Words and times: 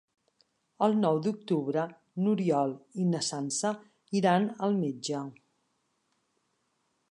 El 0.85 0.95
nou 1.01 1.19
d'octubre 1.27 1.83
n'Oriol 2.23 2.73
i 3.03 3.05
na 3.11 3.21
Sança 3.29 3.75
iran 4.23 4.49
al 4.69 4.77
metge. 4.81 5.23